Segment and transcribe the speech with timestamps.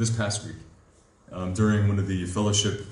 [0.00, 0.56] this past week
[1.30, 2.86] um, during one of the fellowship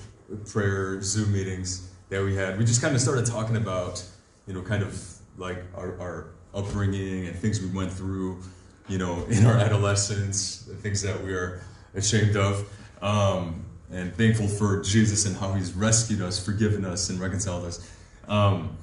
[0.45, 2.59] prayer Zoom meetings that we had.
[2.59, 4.05] We just kind of started talking about,
[4.47, 5.03] you know, kind of
[5.39, 8.43] like our, our upbringing and things we went through,
[8.89, 11.63] you know, in our adolescence, the things that we are
[11.95, 12.69] ashamed of.
[13.01, 17.91] Um, and thankful for Jesus and how he's rescued us, forgiven us, and reconciled us.
[18.29, 18.77] Um,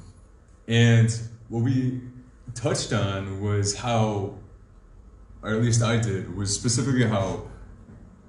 [0.68, 1.16] and
[1.50, 2.02] what we
[2.56, 4.34] touched on was how,
[5.44, 7.44] or at least I did, was specifically how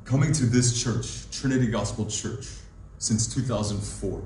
[0.07, 2.47] coming to this church, Trinity Gospel Church,
[2.99, 4.23] since 2004.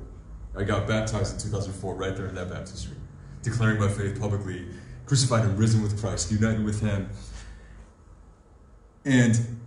[0.56, 2.96] I got baptized in 2004, right there in that baptistry,
[3.42, 4.66] declaring my faith publicly,
[5.06, 7.08] crucified and risen with Christ, united with Him.
[9.06, 9.58] And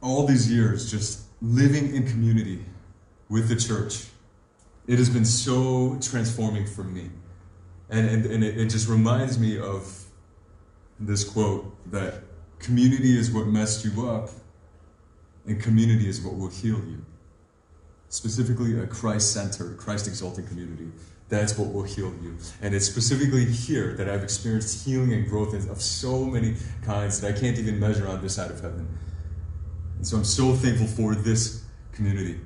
[0.00, 2.64] all these years, just living in community
[3.28, 4.04] with the church,
[4.86, 7.10] it has been so transforming for me.
[7.90, 10.04] And, and, and it, it just reminds me of
[11.00, 12.22] this quote that
[12.60, 14.30] community is what messed you up,
[15.46, 17.04] and community is what will heal you.
[18.08, 20.90] Specifically, a Christ centered, Christ exalting community.
[21.28, 22.36] That's what will heal you.
[22.60, 27.34] And it's specifically here that I've experienced healing and growth of so many kinds that
[27.34, 28.86] I can't even measure on this side of heaven.
[29.96, 32.38] And so I'm so thankful for this community.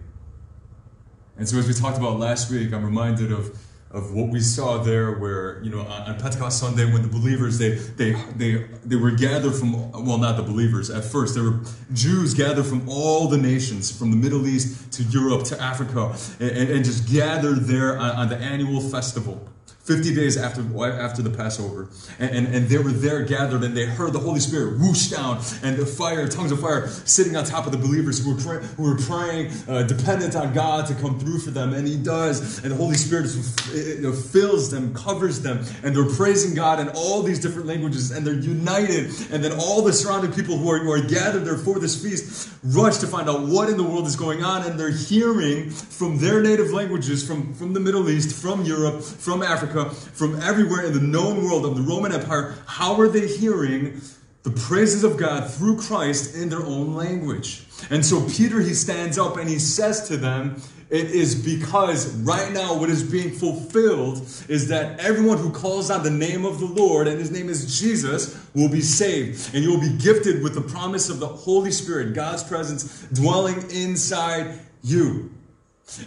[1.36, 3.58] And so, as we talked about last week, I'm reminded of
[3.90, 7.70] of what we saw there where you know on, pentecost sunday when the believers they
[7.70, 11.60] they they they were gathered from well not the believers at first there were
[11.92, 16.70] jews gathered from all the nations from the middle east to europe to africa and,
[16.70, 19.48] and just gathered there on, on the annual festival
[19.86, 21.88] 50 days after, after the Passover.
[22.18, 25.40] And, and, and, they were there gathered and they heard the Holy Spirit whoosh down
[25.62, 28.66] and the fire, tongues of fire, sitting on top of the believers who were, pray,
[28.76, 31.72] who were praying, uh, dependent on God to come through for them.
[31.72, 32.64] And He does.
[32.64, 35.64] And the Holy Spirit fills them, covers them.
[35.84, 39.12] And they're praising God in all these different languages and they're united.
[39.30, 42.50] And then all the surrounding people who are, who are gathered there for this feast
[42.64, 44.64] rush to find out what in the world is going on.
[44.64, 49.44] And they're hearing from their native languages, from, from the Middle East, from Europe, from
[49.44, 54.00] Africa From everywhere in the known world of the Roman Empire, how are they hearing
[54.42, 57.66] the praises of God through Christ in their own language?
[57.90, 62.52] And so Peter, he stands up and he says to them, it is because right
[62.52, 64.18] now what is being fulfilled
[64.48, 67.80] is that everyone who calls on the name of the Lord, and his name is
[67.80, 69.52] Jesus, will be saved.
[69.52, 73.68] And you will be gifted with the promise of the Holy Spirit, God's presence dwelling
[73.72, 75.32] inside you.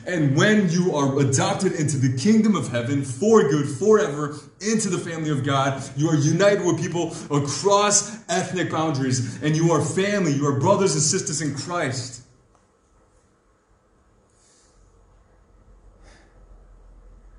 [0.06, 4.98] And when you are adopted into the kingdom of heaven for good, forever, into the
[4.98, 10.34] family of God, you are united with people across ethnic boundaries, and you are family,
[10.34, 12.24] you are brothers and sisters in Christ.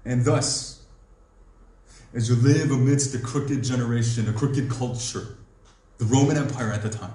[0.05, 0.83] And thus,
[2.15, 5.37] as you live amidst a crooked generation, a crooked culture,
[5.99, 7.15] the Roman Empire at the time,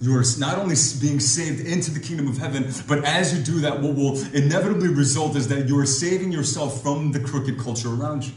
[0.00, 3.60] you are not only being saved into the kingdom of heaven, but as you do
[3.60, 7.88] that, what will inevitably result is that you are saving yourself from the crooked culture
[7.88, 8.34] around you.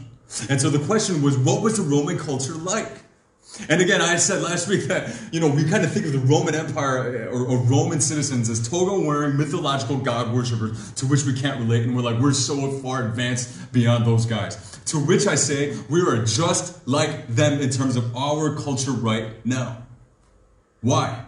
[0.48, 3.02] And so the question was, what was the Roman culture like?
[3.68, 6.20] And again, I said last week that, you know, we kind of think of the
[6.20, 11.24] Roman Empire eh, or, or Roman citizens as toga wearing mythological god worshippers to which
[11.24, 11.82] we can't relate.
[11.82, 14.78] And we're like, we're so far advanced beyond those guys.
[14.86, 19.44] To which I say, we are just like them in terms of our culture right
[19.44, 19.82] now.
[20.80, 21.24] Why?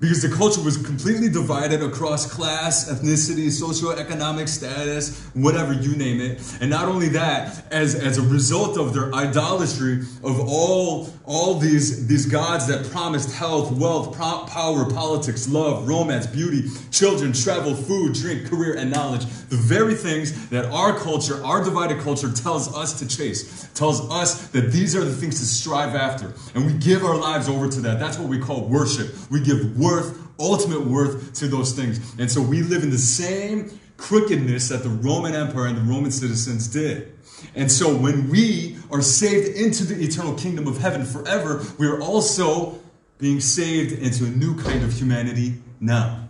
[0.00, 6.40] Because the culture was completely divided across class, ethnicity, socioeconomic status, whatever you name it.
[6.60, 12.06] And not only that, as, as a result of their idolatry of all, all these,
[12.06, 18.14] these gods that promised health, wealth, pro- power, politics, love, romance, beauty, children, travel, food,
[18.14, 22.98] drink, career, and knowledge, the very things that our culture, our divided culture, tells us
[22.98, 26.34] to chase, tells us that these are the things to strive after.
[26.54, 27.98] And we give our lives over to that.
[27.98, 29.08] That's what we call worship.
[29.30, 32.14] We give worth, ultimate worth to those things.
[32.18, 36.10] And so we live in the same crookedness that the Roman Empire and the Roman
[36.10, 37.12] citizens did.
[37.54, 42.00] And so when we are saved into the eternal kingdom of heaven forever, we are
[42.00, 42.78] also
[43.18, 46.28] being saved into a new kind of humanity now.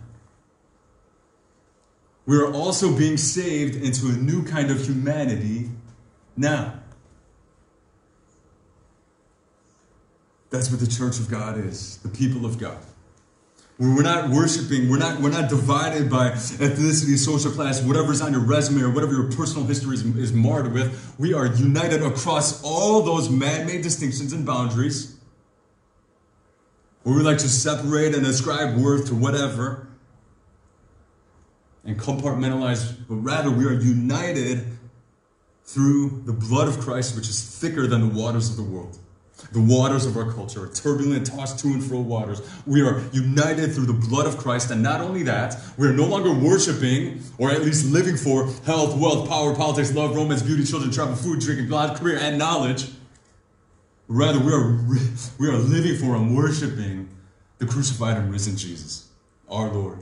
[2.25, 5.69] We are also being saved into a new kind of humanity
[6.35, 6.73] now.
[10.49, 12.79] That's what the church of God is, the people of God.
[13.79, 18.41] We're not worshiping, we're not, we're not divided by ethnicity, social class, whatever's on your
[18.41, 21.13] resume or whatever your personal history is, is marred with.
[21.19, 25.15] We are united across all those man made distinctions and boundaries.
[27.03, 29.87] Where we like to separate and ascribe worth to whatever
[31.85, 34.65] and compartmentalize, but rather we are united
[35.63, 38.97] through the blood of Christ, which is thicker than the waters of the world.
[39.51, 42.41] The waters of our culture are turbulent, tossed to and fro waters.
[42.65, 46.05] We are united through the blood of Christ, and not only that, we are no
[46.05, 50.91] longer worshiping, or at least living for, health, wealth, power, politics, love, romance, beauty, children,
[50.91, 52.89] travel, food, drinking, blood, career, and knowledge.
[54.07, 54.79] Rather, we are,
[55.39, 57.09] we are living for and worshiping
[57.59, 59.09] the crucified and risen Jesus,
[59.49, 59.99] our Lord.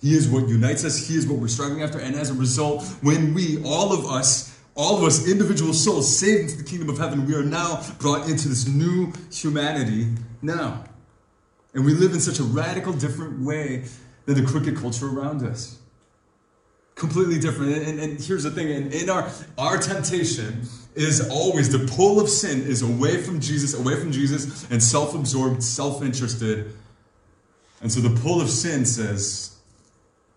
[0.00, 2.84] He is what unites us, He is what we're striving after, and as a result,
[3.02, 4.49] when we, all of us,
[4.80, 8.28] all of us individual souls saved into the kingdom of heaven, we are now brought
[8.30, 10.08] into this new humanity
[10.40, 10.84] now.
[11.74, 13.84] And we live in such a radical different way
[14.24, 15.78] than the crooked culture around us.
[16.94, 17.76] Completely different.
[17.76, 20.62] And, and, here's the thing in, in our, our temptation
[20.94, 25.14] is always the pull of sin is away from Jesus, away from Jesus, and self
[25.14, 26.72] absorbed, self interested.
[27.82, 29.58] And so the pull of sin says,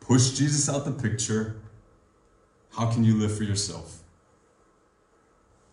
[0.01, 1.55] push Jesus out the picture.
[2.77, 4.02] How can you live for yourself?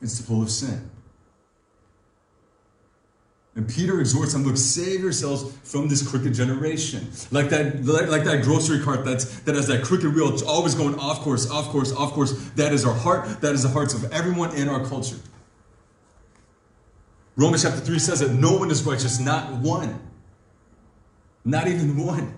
[0.00, 0.90] It's pull of sin.
[3.56, 7.10] And Peter exhorts them, look, save yourselves from this crooked generation.
[7.30, 10.74] Like that, like, like, that grocery cart that's, that has that crooked wheel, it's always
[10.74, 12.32] going off course, off course, off course.
[12.50, 13.40] That is our heart.
[13.40, 15.16] That is the hearts of everyone in our culture.
[17.36, 19.98] Romans chapter 3 says that no one is righteous, not one.
[21.44, 22.34] Not even one.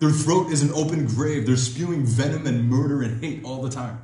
[0.00, 1.46] Their throat is an open grave.
[1.46, 4.03] They're spewing venom and murder and hate all the time.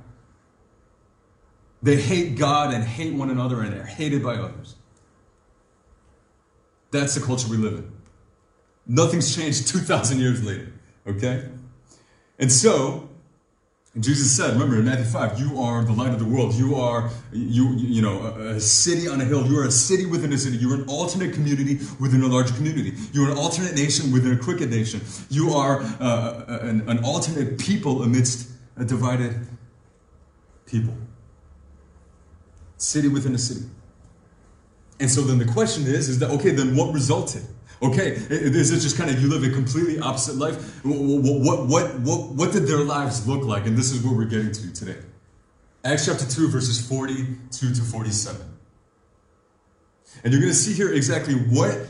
[1.83, 4.77] They hate God and hate one another and are hated by others.
[6.91, 7.93] That's the culture we live in.
[8.87, 10.73] Nothing's changed 2,000 years later,
[11.07, 11.49] okay?
[12.39, 13.09] And so,
[13.99, 16.55] Jesus said, remember in Matthew 5, you are the light of the world.
[16.55, 19.47] You are, you, you know, a, city on a hill.
[19.47, 20.57] You are a city within a city.
[20.57, 22.95] You're an alternate community within a large community.
[23.13, 25.01] You're an alternate nation within a crooked nation.
[25.29, 29.47] You are uh, an, an alternate people amidst a divided
[30.67, 30.95] people
[32.81, 33.67] city within a city.
[34.99, 37.43] And so then the question is, is that, okay, then what resulted?
[37.83, 40.85] Okay, is it just kind of you live a completely opposite life?
[40.85, 43.67] What, what, what, what, what did their lives look like?
[43.67, 44.99] And this is what we're getting to today.
[45.83, 48.41] Acts chapter 2, verses 42 to 47.
[50.23, 51.87] And you're going to see here exactly what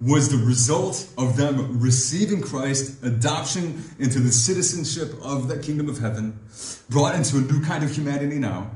[0.00, 5.98] was the result of them receiving Christ, adoption into the citizenship of the kingdom of
[5.98, 6.40] heaven,
[6.88, 8.70] brought into a new kind of humanity now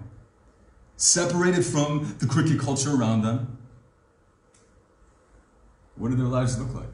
[1.03, 3.59] separated from the crooked culture around them.
[5.97, 6.89] What do their lives look like?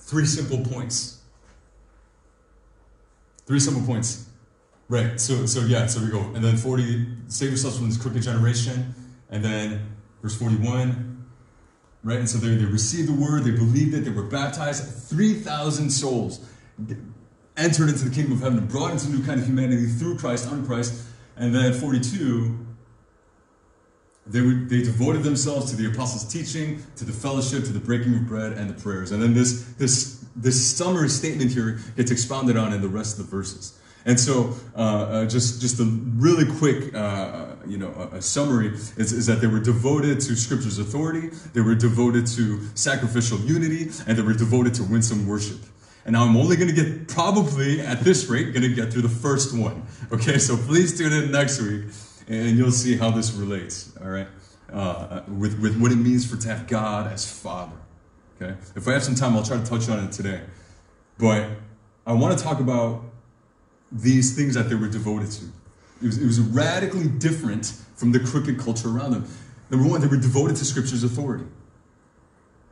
[0.00, 1.22] Three simple points.
[3.46, 4.28] Three simple points.
[4.88, 5.20] Right.
[5.20, 6.20] So so yeah, so we go.
[6.34, 8.92] And then 40, save yourselves from this crooked generation.
[9.30, 11.26] And then verse 41.
[12.02, 12.18] Right?
[12.18, 14.82] And so they, they received the word, they believed it, they were baptized.
[15.08, 16.40] 3,000 souls
[17.56, 20.48] entered into the kingdom of heaven, brought into a new kind of humanity through Christ,
[20.48, 21.04] on Christ.
[21.38, 22.66] And then 42,
[24.26, 28.26] they, they devoted themselves to the apostles' teaching, to the fellowship, to the breaking of
[28.26, 29.12] bread, and the prayers.
[29.12, 33.24] And then this, this, this summary statement here gets expounded on in the rest of
[33.24, 33.78] the verses.
[34.04, 38.68] And so, uh, uh, just just a really quick, uh, you know, a, a summary
[38.68, 43.90] is, is, that they were devoted to Scripture's authority, they were devoted to sacrificial unity,
[44.06, 45.58] and they were devoted to winsome worship.
[46.08, 49.02] And now I'm only going to get, probably at this rate, going to get through
[49.02, 49.82] the first one.
[50.10, 51.84] Okay, so please tune in next week
[52.28, 54.26] and you'll see how this relates, all right,
[54.72, 57.76] uh, with, with what it means for to have God as Father.
[58.40, 60.40] Okay, if I have some time, I'll try to touch on it today.
[61.18, 61.50] But
[62.06, 63.02] I want to talk about
[63.92, 65.44] these things that they were devoted to.
[66.00, 69.30] It was, it was radically different from the crooked culture around them.
[69.68, 71.44] Number one, they were devoted to Scripture's authority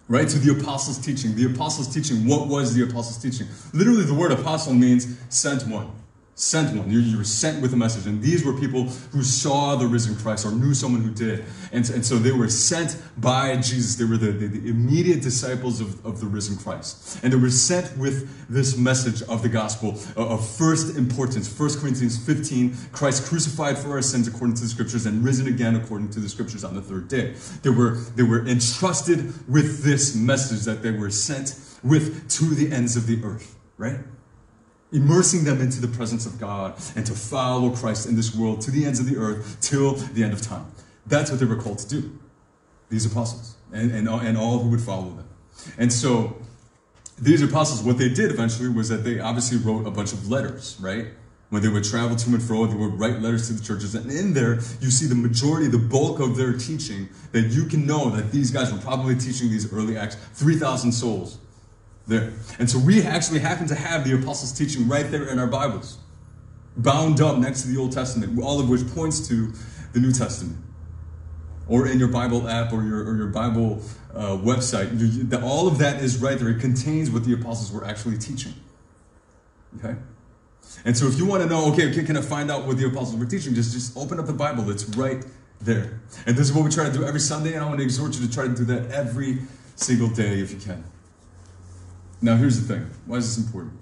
[0.08, 0.28] right?
[0.28, 1.34] To the apostles' teaching.
[1.34, 3.48] The apostles' teaching, what was the apostles' teaching?
[3.72, 5.90] Literally, the word apostle means sent one
[6.38, 6.90] sent one.
[6.90, 8.06] You, you, were sent with a message.
[8.06, 11.46] And these were people who saw the risen Christ or knew someone who did.
[11.72, 13.96] And, and so they were sent by Jesus.
[13.96, 17.20] They were the, the, the, immediate disciples of, of the risen Christ.
[17.24, 21.48] And they were sent with this message of the gospel uh, of first importance.
[21.58, 25.74] 1 Corinthians 15, Christ crucified for our sins according to the scriptures and risen again
[25.74, 27.34] according to the scriptures on the third day.
[27.62, 32.70] They were, they were entrusted with this message that they were sent with to the
[32.74, 34.00] ends of the earth, right?
[34.92, 38.70] Immersing them into the presence of God and to follow Christ in this world to
[38.70, 40.66] the ends of the earth till the end of time.
[41.06, 42.18] That's what they were called to do,
[42.88, 45.28] these apostles, and, and, and all who would follow them.
[45.78, 46.36] And so,
[47.18, 50.76] these apostles, what they did eventually was that they obviously wrote a bunch of letters,
[50.80, 51.06] right?
[51.48, 53.94] When they would travel to and fro, they would write letters to the churches.
[53.94, 57.86] And in there, you see the majority, the bulk of their teaching, that you can
[57.86, 61.38] know that these guys were probably teaching these early acts, 3,000 souls
[62.06, 62.32] there.
[62.58, 65.98] And so we actually happen to have the apostles' teaching right there in our Bibles,
[66.76, 69.52] bound up next to the Old Testament, all of which points to
[69.92, 70.58] the New Testament.
[71.68, 73.82] or in your Bible app or your, or your Bible
[74.14, 74.98] uh, website.
[74.98, 76.48] You, the, all of that is right there.
[76.48, 78.54] It contains what the apostles were actually teaching.
[79.78, 79.96] Okay?
[80.84, 83.16] And so if you want to know, okay, can, I find out what the apostles
[83.16, 83.54] were teaching?
[83.54, 84.70] Just, just open up the Bible.
[84.70, 85.24] It's right
[85.60, 86.00] there.
[86.26, 88.14] And this is what we try to do every Sunday, and I want to exhort
[88.14, 89.38] you to try to do that every
[89.74, 90.84] single day if you can.
[92.26, 93.74] Now, here's the thing why is this important?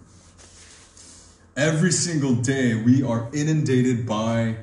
[1.56, 4.56] Every single day, we are inundated by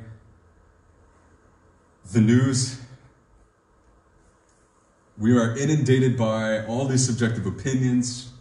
[2.11, 2.79] the news.
[5.17, 8.31] We are inundated by all these subjective opinions.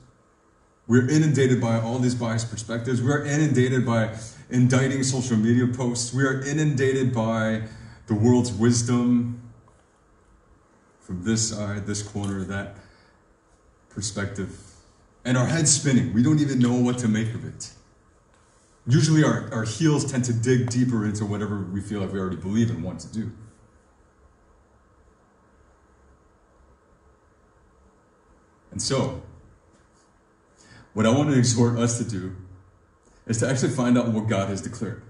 [0.87, 3.00] We're inundated by all these biased perspectives.
[3.00, 4.18] We're inundated by
[4.50, 6.12] indicting social media posts.
[6.12, 7.62] We are inundated by
[8.09, 9.40] the world's wisdom
[11.00, 12.76] from this side, this corner, that
[13.88, 14.69] perspective.
[15.24, 16.12] And our head's spinning.
[16.14, 17.72] We don't even know what to make of it.
[18.86, 22.36] Usually, our, our heels tend to dig deeper into whatever we feel like we already
[22.36, 23.30] believe and want to do.
[28.70, 29.22] And so,
[30.94, 32.34] what I want to exhort us to do
[33.26, 35.02] is to actually find out what God has declared.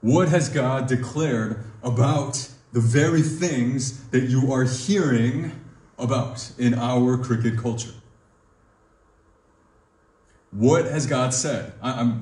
[0.00, 5.60] What has God declared about the very things that you are hearing
[5.98, 7.97] about in our cricket culture?
[10.50, 11.72] What has God said?
[11.82, 12.14] I,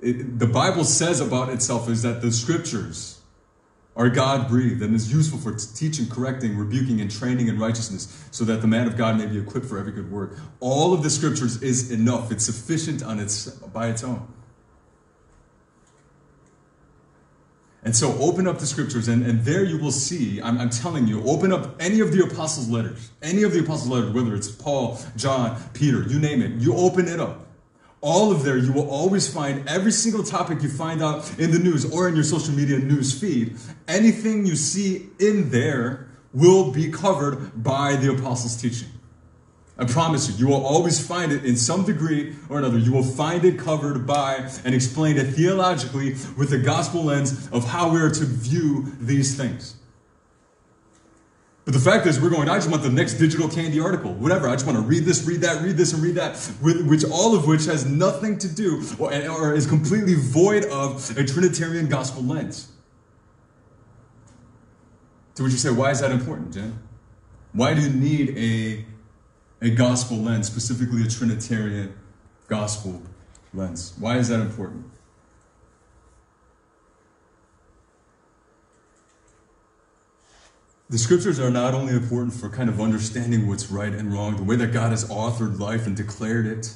[0.00, 3.20] it, the Bible says about itself is that the scriptures
[3.96, 8.44] are God breathed and is useful for teaching, correcting, rebuking, and training in righteousness, so
[8.44, 10.38] that the man of God may be equipped for every good work.
[10.60, 12.30] All of the scriptures is enough.
[12.30, 14.32] It's sufficient on its by its own.
[17.82, 21.06] And so open up the scriptures, and, and there you will see, I'm, I'm telling
[21.06, 24.50] you, open up any of the apostles' letters, any of the apostles' letters, whether it's
[24.50, 27.47] Paul, John, Peter, you name it, you open it up
[28.00, 31.58] all of there, you will always find every single topic you find out in the
[31.58, 33.56] news or in your social media news feed.
[33.88, 38.88] Anything you see in there will be covered by the apostles' teaching.
[39.80, 42.78] I promise you, you will always find it in some degree or another.
[42.78, 47.64] You will find it covered by and explained it theologically with the gospel lens of
[47.64, 49.76] how we are to view these things.
[51.68, 54.48] But the fact is, we're going, I just want the next digital candy article, whatever.
[54.48, 57.36] I just want to read this, read that, read this, and read that, which all
[57.36, 62.22] of which has nothing to do or, or is completely void of a Trinitarian gospel
[62.22, 62.72] lens.
[65.34, 66.78] To which you say, why is that important, Jen?
[67.52, 68.86] Why do you need a,
[69.60, 71.92] a gospel lens, specifically a Trinitarian
[72.46, 73.02] gospel
[73.52, 73.92] lens?
[73.98, 74.86] Why is that important?
[80.90, 84.42] The scriptures are not only important for kind of understanding what's right and wrong, the
[84.42, 86.72] way that God has authored life and declared it,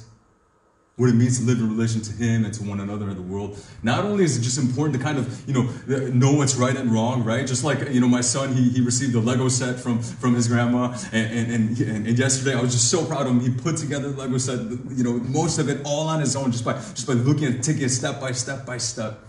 [0.97, 3.23] what it means to live in relation to Him and to one another in the
[3.23, 3.57] world.
[3.81, 5.63] Not only is it just important to kind of, you know,
[6.09, 7.47] know what's right and wrong, right?
[7.47, 10.47] Just like, you know, my son, he, he received a Lego set from, from his
[10.47, 10.95] grandma.
[11.11, 13.39] And, and, and, and yesterday, I was just so proud of him.
[13.39, 14.59] He put together the Lego set,
[14.95, 17.63] you know, most of it all on his own, just by, just by looking at
[17.63, 19.19] taking it step by step by step.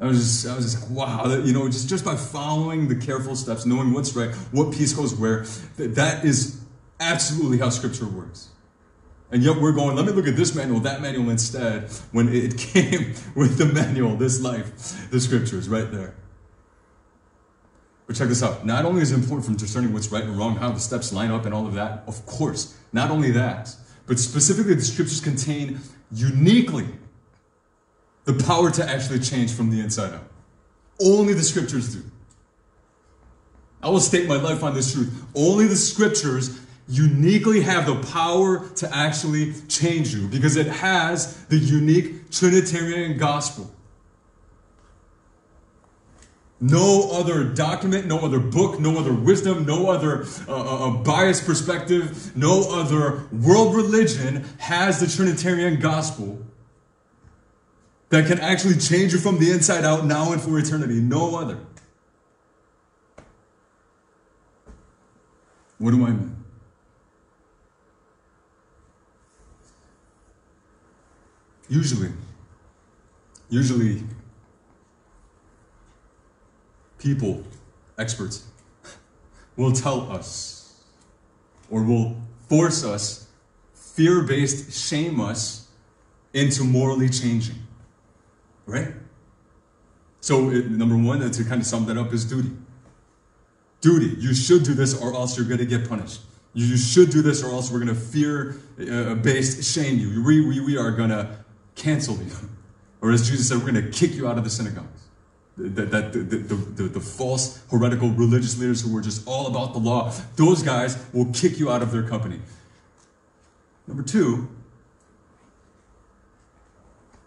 [0.00, 2.88] I was just, I was just like, wow, that, you know, just, just by following
[2.88, 5.44] the careful steps, knowing what's right, what piece goes where,
[5.76, 6.60] that is
[6.98, 8.48] absolutely how Scripture works.
[9.30, 12.58] And yet we're going, let me look at this manual, that manual instead, when it
[12.72, 16.14] came with the manual, this life, the Scriptures right there.
[18.06, 18.66] But check this out.
[18.66, 21.30] Not only is it important from discerning what's right and wrong, how the steps line
[21.30, 23.74] up and all of that, of course, not only that,
[24.06, 26.86] but specifically the Scriptures contain uniquely
[28.24, 30.28] the power to actually change from the inside out.
[31.02, 32.02] Only the scriptures do.
[33.82, 35.24] I will stake my life on this truth.
[35.34, 41.58] Only the scriptures uniquely have the power to actually change you because it has the
[41.58, 43.70] unique Trinitarian gospel.
[46.60, 51.44] No other document, no other book, no other wisdom, no other uh, uh, uh biased
[51.44, 56.38] perspective, no other world religion has the Trinitarian gospel
[58.10, 61.00] that can actually change you from the inside out now and for eternity.
[61.00, 61.58] No other.
[65.78, 66.36] What do I mean?
[71.68, 72.12] Usually,
[73.48, 74.02] usually,
[76.98, 77.42] people,
[77.98, 78.46] experts,
[79.56, 80.84] will tell us
[81.70, 82.16] or will
[82.48, 83.28] force us,
[83.72, 85.68] fear based, shame us
[86.32, 87.56] into morally changing.
[88.66, 88.88] Right?
[90.20, 92.50] So, it, number one, to kind of sum that up, is duty.
[93.80, 94.16] Duty.
[94.18, 96.22] You should do this or else you're going to get punished.
[96.54, 100.24] You should do this or else we're going to fear uh, shame you.
[100.24, 101.36] We, we, we are going to
[101.74, 102.32] cancel you.
[103.00, 105.08] Or as Jesus said, we're going to kick you out of the synagogues.
[105.58, 109.74] that, that the, the, the, the, false heretical religious leaders who were just all about
[109.74, 112.40] the law those guys will kick you out of their company
[113.86, 114.48] number two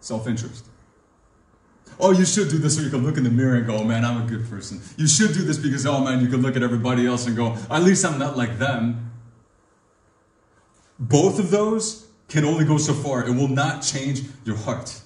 [0.00, 0.66] self-interest
[2.00, 3.84] oh you should do this so you can look in the mirror and go oh,
[3.84, 6.56] man i'm a good person you should do this because oh man you can look
[6.56, 9.10] at everybody else and go at least i'm not like them
[10.98, 15.00] both of those can only go so far it will not change your heart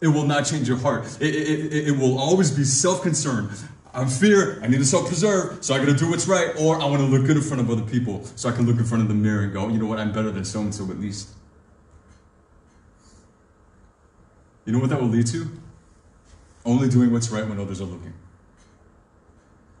[0.00, 1.06] it will not change your heart.
[1.20, 3.50] It, it, it, it will always be self concern.
[3.94, 4.60] I'm fear.
[4.62, 7.00] I need to self preserve, so I got to do what's right, or I want
[7.00, 9.08] to look good in front of other people, so I can look in front of
[9.08, 11.30] the mirror and go, you know what, I'm better than so and so at least.
[14.66, 15.48] You know what that will lead to?
[16.66, 18.12] Only doing what's right when others are looking.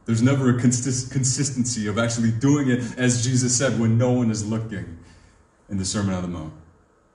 [0.06, 4.30] There's never a consist- consistency of actually doing it, as Jesus said, when no one
[4.30, 4.98] is looking
[5.68, 6.54] in the Sermon on the Mount.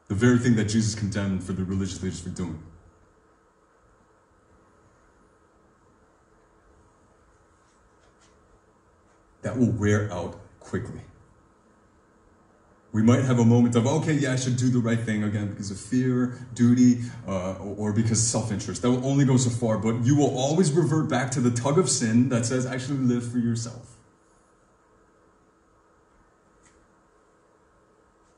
[0.09, 2.61] The very thing that Jesus condemned for the religious leaders for doing.
[9.41, 11.01] that will wear out quickly.
[12.93, 15.47] We might have a moment of, okay, yeah, I should do the right thing again
[15.47, 18.81] because of fear, duty, uh, or because self interest.
[18.81, 21.77] That will only go so far, but you will always revert back to the tug
[21.79, 23.95] of sin that says, actually live for yourself.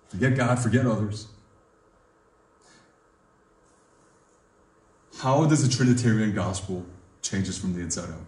[0.09, 1.27] Forget God, forget others.
[5.17, 6.85] How does the Trinitarian gospel
[7.23, 8.25] change us from the inside out?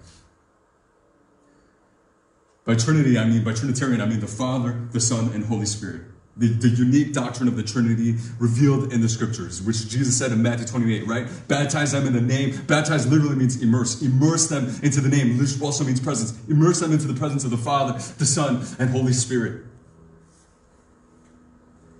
[2.64, 6.15] By Trinity, I mean, by Trinitarian, I mean the Father, the Son, and Holy Spirit.
[6.38, 10.42] The, the unique doctrine of the Trinity revealed in the scriptures, which Jesus said in
[10.42, 11.28] Matthew 28, right?
[11.48, 12.62] Baptize them in the name.
[12.68, 14.02] Baptize literally means immerse.
[14.02, 16.38] Immerse them into the name, which also means presence.
[16.50, 19.64] Immerse them into the presence of the Father, the Son, and Holy Spirit.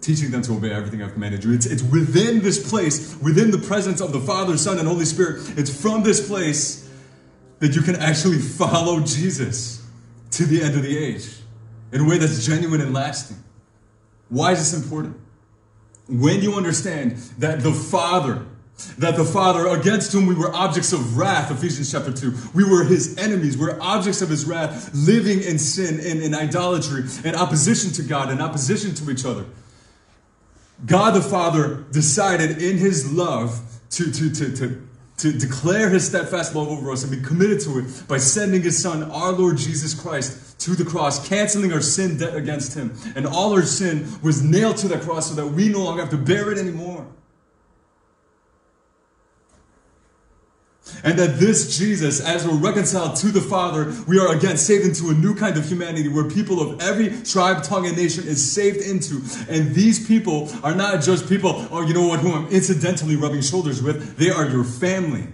[0.02, 1.54] Teaching them to obey everything I've commanded you.
[1.54, 5.58] It's, it's within this place, within the presence of the Father, Son, and Holy Spirit.
[5.58, 6.92] It's from this place
[7.60, 9.82] that you can actually follow Jesus
[10.32, 11.38] to the end of the age
[11.94, 13.38] in a way that's genuine and lasting.
[14.30, 15.18] Why is this important?
[16.08, 18.46] When you understand that the Father,
[18.98, 22.84] that the Father against whom we were objects of wrath, Ephesians chapter 2, we were
[22.84, 27.92] his enemies, we're objects of his wrath, living in sin, in, in idolatry, in opposition
[27.94, 29.46] to God, in opposition to each other.
[30.86, 33.62] God the Father decided in his love
[33.92, 37.80] to, to, to, to to declare his steadfast love over us and be committed to
[37.80, 42.18] it by sending his son, our Lord Jesus Christ, to the cross, canceling our sin
[42.18, 42.98] debt against him.
[43.16, 46.12] And all our sin was nailed to the cross so that we no longer have
[46.12, 47.08] to bear it anymore.
[51.04, 55.10] And that this Jesus, as we're reconciled to the Father, we are again saved into
[55.10, 58.78] a new kind of humanity where people of every tribe, tongue, and nation is saved
[58.78, 59.22] into.
[59.50, 63.42] And these people are not just people, oh, you know what, who I'm incidentally rubbing
[63.42, 64.18] shoulders with.
[64.18, 65.28] They are your family.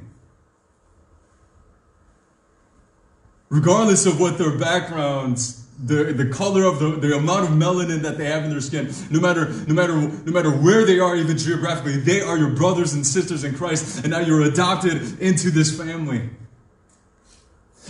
[3.50, 8.18] Regardless of what their backgrounds the, the color of the, the amount of melanin that
[8.18, 11.38] they have in their skin, no matter, no matter, no matter where they are, even
[11.38, 15.76] geographically, they are your brothers and sisters in Christ, and now you're adopted into this
[15.76, 16.30] family.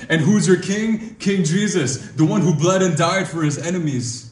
[0.09, 1.15] And who's your king?
[1.15, 4.30] King Jesus, the one who bled and died for his enemies.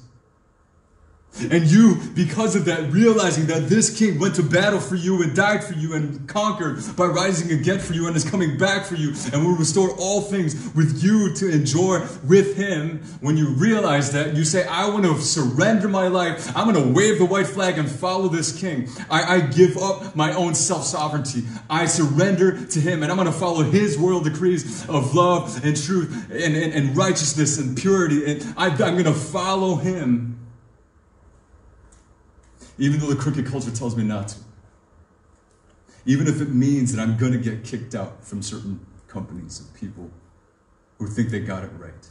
[1.38, 5.34] And you, because of that, realizing that this king went to battle for you and
[5.34, 8.96] died for you and conquered by rising again for you and is coming back for
[8.96, 12.98] you and will restore all things with you to enjoy with him.
[13.22, 16.56] When you realize that, you say, I want to surrender my life.
[16.58, 18.90] I'm going to wave the white flag and follow this king.
[19.10, 21.44] I, I give up my own self sovereignty.
[21.70, 25.82] I surrender to him and I'm going to follow his royal decrees of love and
[25.82, 28.30] truth and, and, and righteousness and purity.
[28.30, 30.39] And I, I'm going to follow him
[32.80, 34.40] even though the crooked culture tells me not to.
[36.06, 39.74] Even if it means that I'm going to get kicked out from certain companies and
[39.74, 40.10] people
[40.98, 42.08] who think they got it right.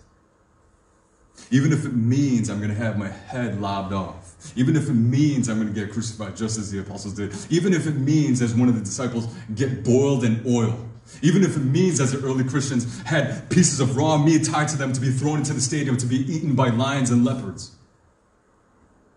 [1.50, 4.34] Even if it means I'm going to have my head lobbed off.
[4.56, 7.32] Even if it means I'm going to get crucified just as the apostles did.
[7.48, 10.86] Even if it means, as one of the disciples, get boiled in oil.
[11.22, 14.76] Even if it means, as the early Christians had pieces of raw meat tied to
[14.76, 17.77] them to be thrown into the stadium to be eaten by lions and leopards.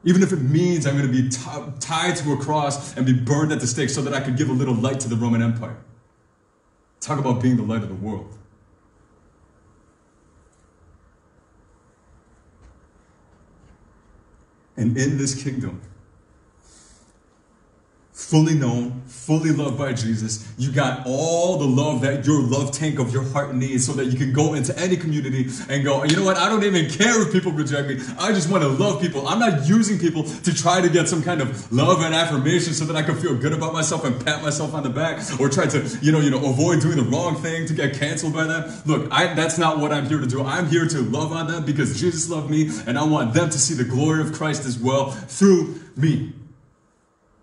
[0.03, 3.13] Even if it means I'm going to be t- tied to a cross and be
[3.13, 5.41] burned at the stake so that I could give a little light to the Roman
[5.41, 5.77] Empire.
[6.99, 8.37] Talk about being the light of the world.
[14.75, 15.81] And in this kingdom,
[18.21, 20.47] fully known, fully loved by Jesus.
[20.57, 24.05] You got all the love that your love tank of your heart needs so that
[24.05, 26.37] you can go into any community and go, you know what?
[26.37, 27.99] I don't even care if people reject me.
[28.19, 29.27] I just want to love people.
[29.27, 32.85] I'm not using people to try to get some kind of love and affirmation so
[32.85, 35.65] that I can feel good about myself and pat myself on the back or try
[35.67, 38.71] to, you know, you know, avoid doing the wrong thing to get canceled by them.
[38.85, 40.43] Look, I, that's not what I'm here to do.
[40.43, 43.59] I'm here to love on them because Jesus loved me and I want them to
[43.59, 46.33] see the glory of Christ as well through me.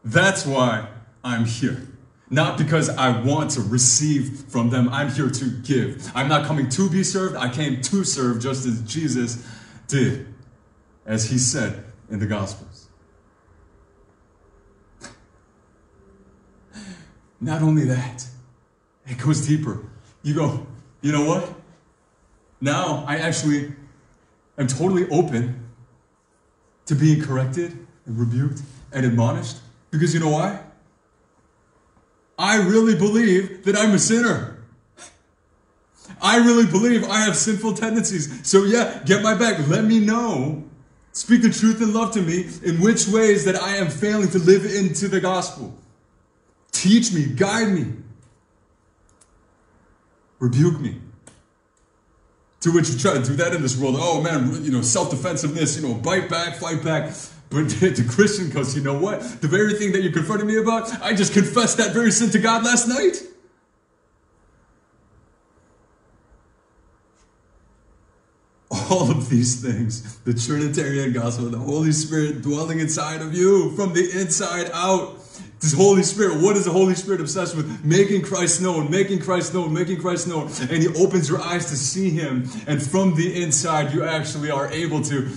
[0.09, 0.89] That's why
[1.23, 1.87] I'm here.
[2.31, 4.89] Not because I want to receive from them.
[4.89, 6.11] I'm here to give.
[6.15, 7.37] I'm not coming to be served.
[7.37, 9.47] I came to serve just as Jesus
[9.87, 10.27] did,
[11.05, 12.89] as he said in the Gospels.
[17.39, 18.27] Not only that,
[19.07, 19.85] it goes deeper.
[20.23, 20.67] You go,
[21.03, 21.53] you know what?
[22.63, 23.73] Now I actually
[24.57, 25.69] am totally open
[26.87, 29.59] to being corrected and rebuked and admonished
[29.91, 30.61] because you know why?
[32.39, 34.59] I really believe that I'm a sinner.
[36.23, 38.47] I really believe I have sinful tendencies.
[38.49, 39.67] So, yeah, get my back.
[39.69, 40.65] Let me know.
[41.13, 44.39] Speak the truth and love to me in which ways that I am failing to
[44.39, 45.77] live into the gospel.
[46.71, 47.87] Teach me, guide me,
[50.39, 51.01] rebuke me.
[52.61, 53.97] To which you try to do that in this world.
[53.99, 57.13] Oh man, you know, self defensiveness, you know, bite back, fight back.
[57.51, 59.21] But to Christian goes, you know what?
[59.41, 62.39] The very thing that you confronted me about, I just confessed that very sin to
[62.39, 63.23] God last night.
[68.91, 73.95] All of these things, the Trinitarian gospel, the Holy Spirit dwelling inside of you from
[73.95, 75.17] the inside out.
[75.61, 77.85] This Holy Spirit, what is the Holy Spirit obsessed with?
[77.85, 80.47] Making Christ known, making Christ known, making Christ known.
[80.61, 82.49] And He opens your eyes to see Him.
[82.67, 85.29] And from the inside, you actually are able to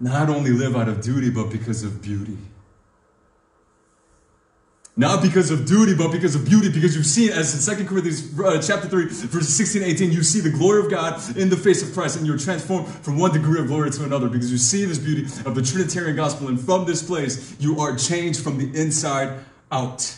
[0.00, 2.36] not only live out of duty, but because of beauty.
[4.96, 8.38] Not because of duty, but because of beauty, because you've seen, as in 2 Corinthians
[8.38, 11.56] uh, chapter 3, verses 16 and 18, you see the glory of God in the
[11.56, 14.58] face of Christ, and you're transformed from one degree of glory to another, because you
[14.58, 18.56] see this beauty of the Trinitarian gospel, and from this place, you are changed from
[18.58, 19.40] the inside
[19.72, 20.16] out.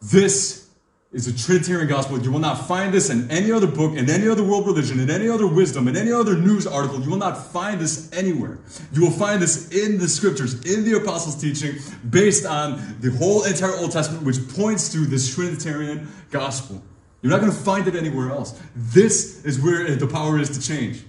[0.00, 0.69] This
[1.12, 2.20] is a Trinitarian gospel.
[2.20, 5.10] You will not find this in any other book, in any other world religion, in
[5.10, 7.00] any other wisdom, in any other news article.
[7.00, 8.58] You will not find this anywhere.
[8.92, 11.76] You will find this in the scriptures, in the apostles' teaching,
[12.08, 16.80] based on the whole entire Old Testament, which points to this Trinitarian gospel.
[17.22, 18.58] You're not going to find it anywhere else.
[18.76, 21.02] This is where the power is to change.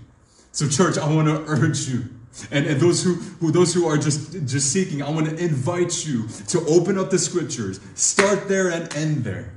[0.51, 2.05] So, church, I want to urge you.
[2.49, 6.05] And, and those who, who those who are just, just seeking, I want to invite
[6.07, 7.79] you to open up the scriptures.
[7.93, 9.53] Start there and end there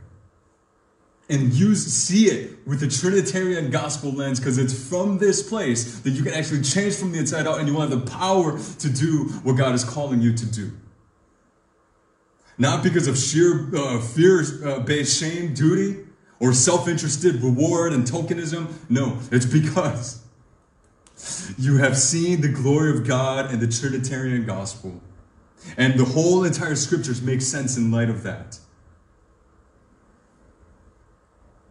[1.29, 6.11] and use see it with the trinitarian gospel lens because it's from this place that
[6.11, 8.91] you can actually change from the inside out and you will have the power to
[8.91, 10.71] do what god is calling you to do.
[12.59, 16.05] Not because of sheer uh, fear-based uh, shame duty
[16.41, 18.73] or self-interested reward and tokenism.
[18.91, 20.23] No it's because
[21.57, 25.01] you have seen the glory of god and the trinitarian gospel.
[25.79, 28.59] And the whole entire scriptures make sense in light of that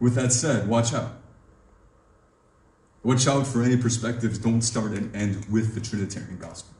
[0.03, 1.13] With that said, watch out.
[3.03, 6.75] Watch out for any perspectives don't start and end with the Trinitarian gospel.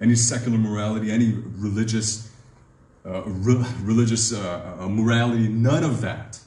[0.00, 2.32] Any secular morality, any religious,
[3.04, 6.40] uh, re- religious uh, uh, morality, none of that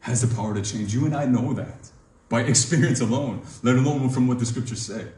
[0.00, 0.94] has the power to change.
[0.94, 1.90] You and I know that
[2.30, 5.08] by experience alone, let alone from what the scriptures say.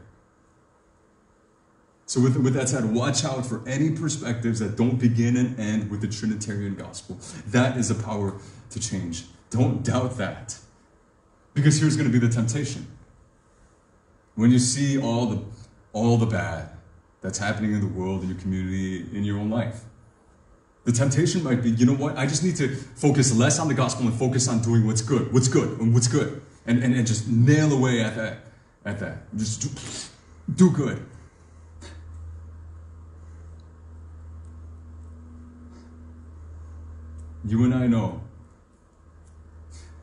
[2.09, 5.91] So, with, with that said, watch out for any perspectives that don't begin and end
[5.91, 7.19] with the Trinitarian gospel.
[7.45, 8.33] That is a power
[8.71, 9.25] to change.
[9.51, 10.57] Don't doubt that.
[11.53, 12.87] Because here's going to be the temptation.
[14.33, 15.43] When you see all the,
[15.93, 16.71] all the bad
[17.21, 19.81] that's happening in the world, in your community, in your own life,
[20.85, 22.17] the temptation might be, you know what?
[22.17, 25.31] I just need to focus less on the gospel and focus on doing what's good,
[25.31, 26.41] what's good, and what's good.
[26.65, 28.39] And, and, and just nail away at that.
[28.83, 29.37] At that.
[29.37, 31.05] Just do, do good.
[37.49, 38.21] You and I know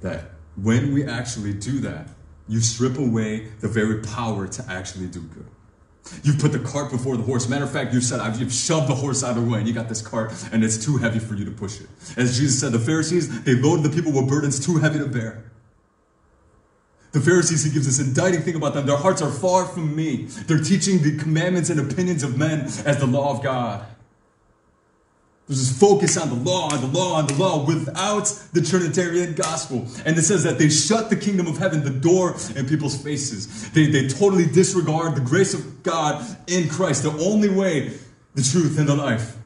[0.01, 2.09] that when we actually do that,
[2.49, 5.47] you strip away the very power to actually do good.
[6.23, 7.49] You've put the cart before the horse.
[7.49, 9.89] Matter of fact, you've you've shoved the horse out of the way and you got
[9.89, 11.89] this cart and it's too heavy for you to push it.
[12.17, 15.51] As Jesus said, the Pharisees, they loaded the people with burdens too heavy to bear.
[17.13, 18.87] The Pharisees, he gives this indicting thing about them.
[18.87, 20.27] Their hearts are far from me.
[20.47, 23.87] They're teaching the commandments and opinions of men as the law of God.
[25.47, 29.35] There's this focus on the law, on the law, on the law without the Trinitarian
[29.35, 29.87] gospel.
[30.05, 33.71] And it says that they shut the kingdom of heaven, the door in people's faces.
[33.71, 37.97] They, they totally disregard the grace of God in Christ, the only way,
[38.35, 39.37] the truth, and the life.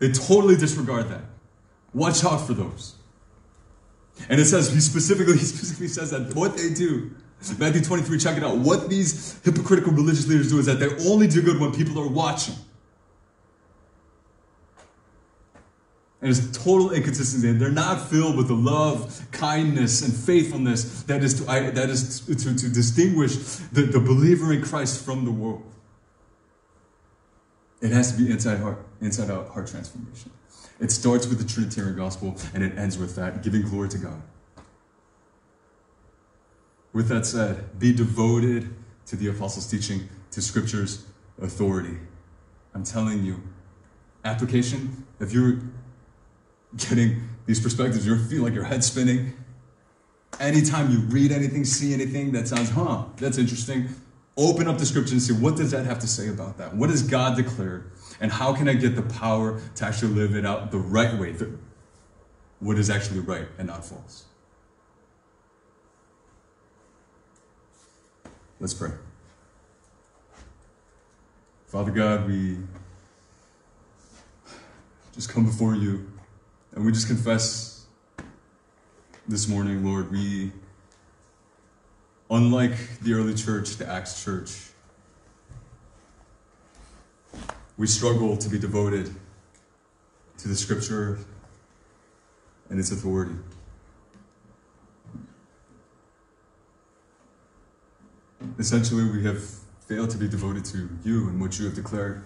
[0.00, 1.22] They totally disregard that.
[1.92, 2.96] Watch out for those.
[4.28, 7.12] And it says, he specifically, he specifically says that what they do,
[7.58, 8.56] Matthew 23, check it out.
[8.56, 12.08] What these hypocritical religious leaders do is that they only do good when people are
[12.08, 12.56] watching.
[16.24, 17.52] And it's total inconsistency.
[17.52, 22.34] They're not filled with the love, kindness, and faithfulness that is to, that is to,
[22.34, 25.70] to, to distinguish the, the believer in Christ from the world.
[27.82, 30.30] It has to be inside heart, inside out heart transformation.
[30.80, 34.22] It starts with the Trinitarian gospel and it ends with that, giving glory to God.
[36.94, 38.74] With that said, be devoted
[39.08, 41.04] to the apostles' teaching, to Scripture's
[41.38, 41.98] authority.
[42.72, 43.42] I'm telling you,
[44.24, 45.60] application, if you're
[46.76, 49.34] getting these perspectives, you feel like your head's spinning.
[50.40, 53.88] Anytime you read anything, see anything that sounds, huh, that's interesting,
[54.36, 56.74] open up the scripture and see what does that have to say about that?
[56.74, 57.86] What does God declare?
[58.20, 61.32] And how can I get the power to actually live it out the right way?
[61.32, 61.56] The,
[62.58, 64.24] what is actually right and not false?
[68.58, 68.92] Let's pray.
[71.66, 72.58] Father God, we
[75.12, 76.10] just come before you
[76.74, 77.86] and we just confess
[79.28, 80.50] this morning, Lord, we,
[82.30, 84.70] unlike the early church, the Acts church,
[87.76, 89.14] we struggle to be devoted
[90.38, 91.20] to the scripture
[92.68, 93.36] and its authority.
[98.58, 99.42] Essentially, we have
[99.86, 102.24] failed to be devoted to you and what you have declared.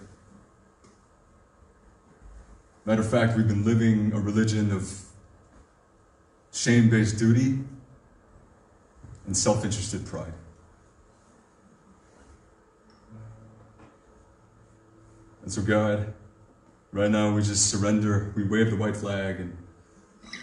[2.89, 4.91] Matter of fact, we've been living a religion of
[6.51, 7.59] shame based duty
[9.27, 10.33] and self interested pride.
[15.43, 16.15] And so, God,
[16.91, 19.55] right now we just surrender, we wave the white flag, and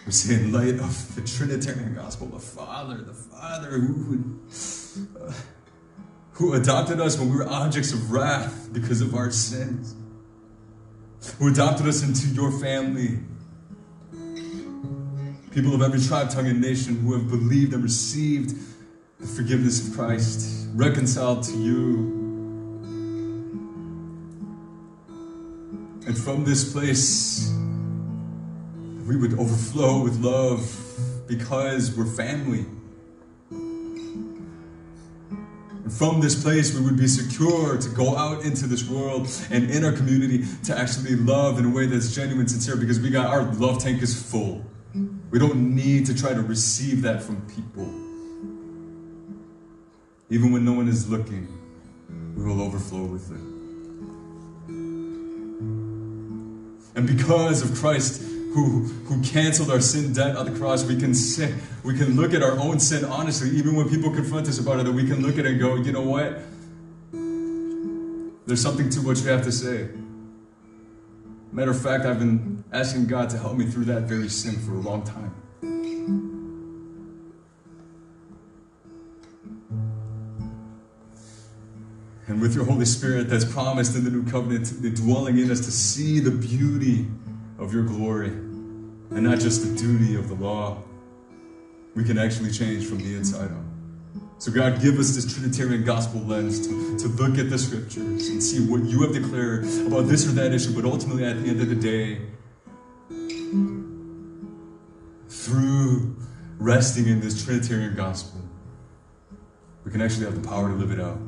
[0.07, 4.39] we say, in light of the Trinitarian gospel, the Father, the Father who,
[5.21, 5.33] uh,
[6.35, 9.97] who adopted us when we were objects of wrath because of our sins
[11.39, 13.19] who adopted us into your family.
[15.53, 18.55] People of every tribe, tongue, and nation who have believed and received
[19.19, 22.13] the forgiveness of Christ, reconciled to you.
[26.07, 27.53] And from this place,
[29.07, 30.71] we would overflow with love
[31.27, 32.67] because we're family.
[35.93, 39.85] From this place, we would be secure to go out into this world and in
[39.85, 43.45] our community to actually love in a way that's genuine, sincere, because we got our
[43.55, 44.65] love tank is full.
[45.31, 47.87] We don't need to try to receive that from people.
[50.29, 51.47] Even when no one is looking,
[52.35, 53.57] we will overflow with it.
[56.97, 58.23] And because of Christ,
[58.57, 62.33] who, who canceled our sin debt on the cross, we can say, we can look
[62.33, 65.39] at our own sin honestly, even when people confront us about it, we can look
[65.39, 66.39] at it and go, you know what?
[68.47, 69.91] There's something to what you have to say.
[71.53, 74.73] Matter of fact, I've been asking God to help me through that very sin for
[74.73, 75.35] a long time.
[82.27, 85.61] And with your Holy Spirit that's promised in the new covenant, the dwelling in us
[85.61, 87.07] to see the beauty
[87.59, 90.83] of your glory and not just the duty of the law.
[91.95, 93.65] We can actually change from the inside out.
[94.39, 98.43] So, God, give us this Trinitarian gospel lens to, to look at the scriptures and
[98.43, 101.61] see what you have declared about this or that issue, but ultimately, at the end
[101.63, 102.21] of the day,
[105.29, 106.17] through
[106.59, 108.43] resting in this Trinitarian gospel,
[109.85, 111.19] we can actually have the power to live it out.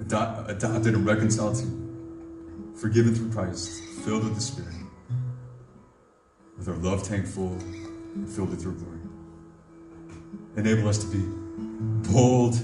[0.00, 4.74] Adopt, adopted and reconciled to you, forgiven through Christ, filled with the Spirit
[6.58, 8.98] with our love tank full and filled with your glory.
[10.56, 11.24] Enable us to be
[12.10, 12.54] bold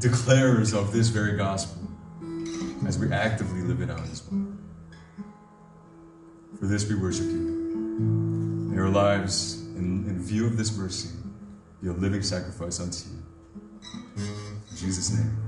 [0.00, 1.82] declarers of this very gospel
[2.86, 4.46] as we actively live it out as well.
[6.58, 7.56] For this we worship you.
[8.70, 11.10] May our lives, in, in view of this mercy,
[11.82, 14.24] be a living sacrifice unto you.
[14.24, 15.47] In Jesus' name.